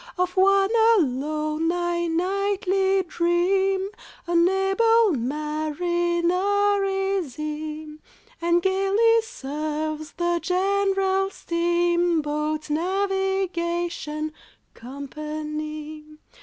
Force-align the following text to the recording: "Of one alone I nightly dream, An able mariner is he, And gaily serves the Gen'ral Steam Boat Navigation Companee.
"Of 0.17 0.35
one 0.35 0.71
alone 0.97 1.71
I 1.71 2.07
nightly 2.07 3.03
dream, 3.03 3.89
An 4.25 4.49
able 4.49 5.11
mariner 5.11 6.83
is 6.83 7.35
he, 7.35 7.99
And 8.41 8.63
gaily 8.63 9.21
serves 9.21 10.13
the 10.13 10.39
Gen'ral 10.41 11.29
Steam 11.29 12.23
Boat 12.23 12.71
Navigation 12.71 14.33
Companee. 14.73 16.17